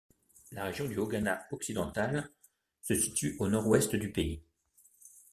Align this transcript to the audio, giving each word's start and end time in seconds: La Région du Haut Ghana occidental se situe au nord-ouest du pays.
La 0.53 0.63
Région 0.63 0.85
du 0.85 0.97
Haut 0.97 1.05
Ghana 1.07 1.45
occidental 1.51 2.27
se 2.81 2.95
situe 2.95 3.35
au 3.37 3.47
nord-ouest 3.49 3.95
du 3.95 4.11
pays. 4.11 4.41